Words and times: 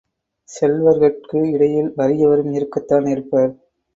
செல்வர்கட்கு 0.49 1.51
இடையில் 1.51 1.91
வறியவரும் 1.97 2.51
இருக்கத்தான் 2.53 3.05
இருப்பர். 3.05 3.51